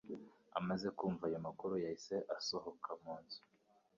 [0.59, 3.39] Amaze kumva ayo makuru, yahise asohoka mu nzu.